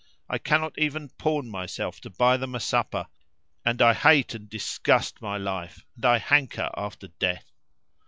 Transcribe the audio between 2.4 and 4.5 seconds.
a supper and I hate and